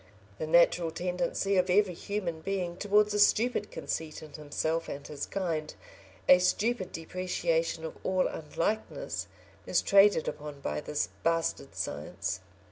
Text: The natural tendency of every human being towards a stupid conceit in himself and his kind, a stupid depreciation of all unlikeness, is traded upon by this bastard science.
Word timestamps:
The 0.39 0.47
natural 0.47 0.89
tendency 0.89 1.57
of 1.57 1.69
every 1.69 1.93
human 1.93 2.41
being 2.41 2.75
towards 2.75 3.13
a 3.13 3.19
stupid 3.19 3.69
conceit 3.69 4.23
in 4.23 4.33
himself 4.33 4.89
and 4.89 5.05
his 5.05 5.27
kind, 5.27 5.71
a 6.27 6.39
stupid 6.39 6.91
depreciation 6.91 7.85
of 7.85 7.93
all 8.03 8.25
unlikeness, 8.25 9.27
is 9.67 9.83
traded 9.83 10.27
upon 10.27 10.59
by 10.59 10.81
this 10.81 11.09
bastard 11.21 11.75
science. 11.75 12.39